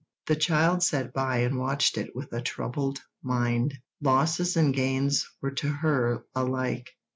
[0.25, 3.75] The child sat by and watched it with a troubled mind.
[4.01, 6.89] Losses and gains were to her alike.